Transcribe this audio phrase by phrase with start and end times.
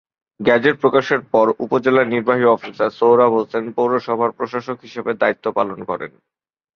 [0.39, 6.11] Gazette প্রকাশের পর উপজেলা নির্বাহী অফিসার সোহরাব হোসেন পৌরসভার প্রশাসক হিসেবে দায়িত্ব পালন করেন।